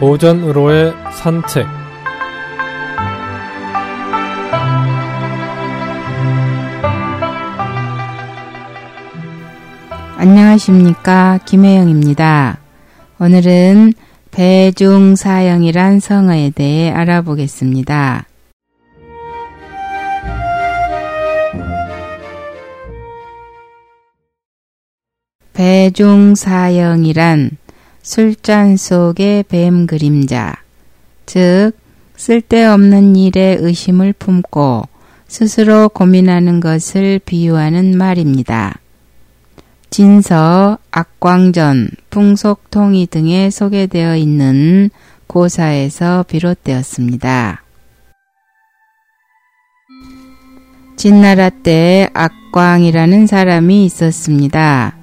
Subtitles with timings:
[0.00, 1.66] 오전으로의 산책
[10.16, 12.58] 안녕하십니까 김혜영입니다.
[13.18, 13.92] 오늘은
[14.30, 18.26] 배중사형이란 성어에 대해 알아보겠습니다.
[25.52, 27.50] 배중사형이란
[28.02, 30.54] 술잔 속의 뱀 그림자,
[31.24, 31.72] 즉
[32.16, 34.82] 쓸데없는 일에 의심을 품고
[35.28, 38.78] 스스로 고민하는 것을 비유하는 말입니다.
[39.90, 44.90] 진서, 악광전, 풍속통이 등에 소개되어 있는
[45.26, 47.62] 고사에서 비롯되었습니다.
[50.96, 55.01] 진나라 때 악광이라는 사람이 있었습니다.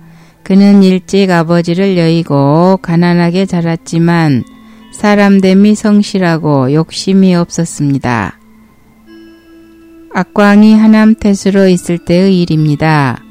[0.50, 4.44] 그는 일찍 아버지를 여의고 가난하게 자랐지만
[4.92, 8.40] 사람됨이 성실하고 욕심이 없었습니다.
[10.12, 13.24] 악광이 하남 태수로 있을 때의 일입니다.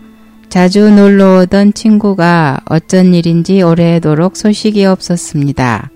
[0.48, 5.90] 자주 놀러 오던 친구가 어쩐 일인지 오래도록 소식이 없었습니다.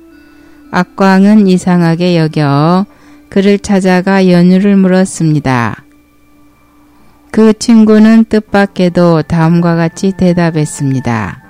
[0.73, 2.85] 악광은 이상하게 여겨
[3.29, 5.82] 그를 찾아가 연유를 물었습니다.
[7.33, 11.43] 그 친구는 뜻밖에도 다음과 같이 대답했습니다.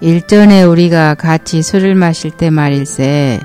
[0.00, 3.38] 일전에 우리가 같이 술을 마실 때 말일세,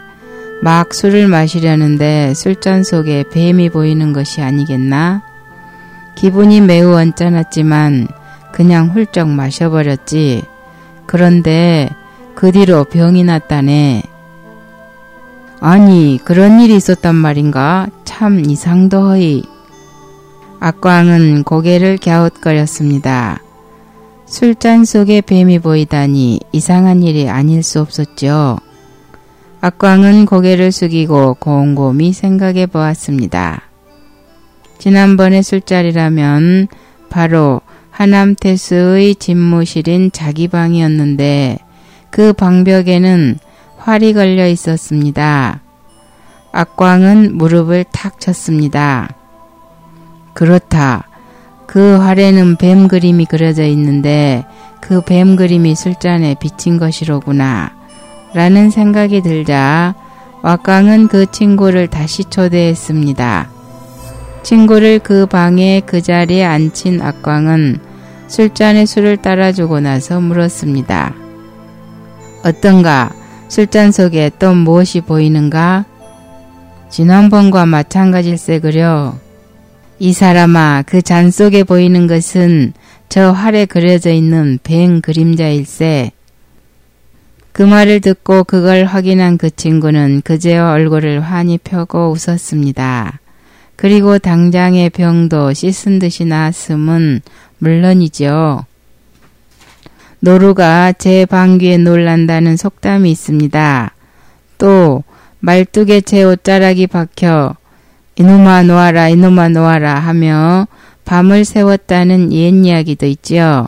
[0.64, 5.22] 막 술을 마시려는데 술잔 속에 뱀이 보이는 것이 아니겠나?
[6.16, 8.08] 기분이 매우 언짢았지만
[8.52, 10.42] 그냥 훌쩍 마셔버렸지.
[11.06, 11.88] 그런데
[12.34, 14.02] 그 뒤로 병이 났다네.
[15.60, 17.86] 아니, 그런 일이 있었단 말인가?
[18.06, 19.59] 참 이상더허이.
[20.62, 23.42] 악광은 고개를 갸웃거렸습니다.
[24.26, 28.58] 술잔 속에 뱀이 보이다니 이상한 일이 아닐 수 없었죠.
[29.62, 33.62] 악광은 고개를 숙이고 곰곰이 생각해 보았습니다.
[34.80, 36.68] 지난번의 술자리라면
[37.10, 37.62] 바로
[37.92, 41.58] 하남태수의 집무실인 자기 방이었는데
[42.10, 43.40] 그 방벽에는
[43.78, 45.62] 활이 걸려 있었습니다.
[46.52, 49.19] 악광은 무릎을 탁 쳤습니다.
[50.34, 51.08] 그렇다.
[51.68, 54.46] 그 활에는 뱀 그림이 그려져 있는데
[54.82, 57.72] 그 뱀 그림이 술잔에 비친 것이로구나.
[58.34, 59.96] 라는 생각이 들자
[60.42, 63.50] 왁광은 그 친구를 다시 초대했습니다.
[64.44, 67.80] 친구를 그 방에 그 자리에 앉힌 악광은
[68.28, 71.14] 술잔에 술을 따라주고 나서 물었습니다.
[72.44, 73.12] 어떤가?
[73.48, 75.86] 술잔 속에 또 무엇이 보이는가?
[76.90, 79.16] 지난번과 마찬가지일세 그려.
[80.00, 82.74] 이 사람아, 그 잔 속에 보이는 것은
[83.10, 86.12] 저 활에 그려져 있는 뱅 그림자일세.
[87.52, 93.20] 그 말을 듣고 그걸 확인한 그 친구는 그제와 얼굴을 환히 펴고 웃었습니다.
[93.76, 97.22] 그리고 당장의 병도 씻은 듯이 나았음은
[97.58, 98.66] 물론이죠.
[100.22, 103.94] 노루가 제 방귀에 놀란다는 속담이 있습니다.
[104.58, 105.04] 또
[105.40, 107.56] 말뚝에 제 옷자락이 박혀
[108.20, 110.68] 이놈아 놓아라 이놈아 놓아라 하며
[111.06, 113.66] 밤을 세웠다는 옛 이야기도 있지요.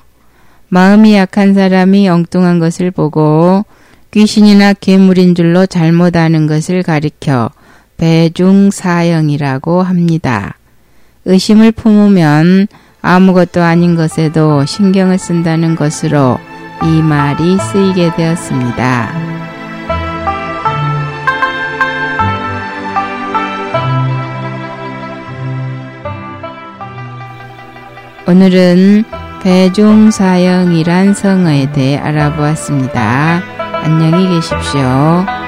[0.67, 3.63] 마음이 약한 사람이 엉뚱한 것을 보고
[4.11, 7.49] 귀신이나 괴물인 줄로 잘못 아는 것을 가리켜
[7.95, 10.55] 배중사형이라고 합니다.
[11.23, 12.67] 의심을 품으면
[13.01, 16.37] 아무것도 아닌 것에도 신경을 쓴다는 것으로
[16.83, 19.40] 이 말이 쓰이게 되었습니다.
[28.31, 29.03] 오늘은
[29.43, 33.43] 배중사형이란 성어에 대해 알아보았습니다.
[33.83, 35.40] 안녕히 계십시오.